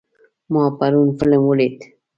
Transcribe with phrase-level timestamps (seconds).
[0.51, 1.75] ما پرون فلم ولید.